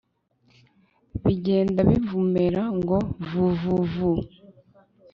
bigenda 1.23 1.81
bivumera 1.89 2.61
ngo 2.77 2.97
'vu 3.27 3.45
vuuuu 3.61 3.85
vuuuu 3.93 4.21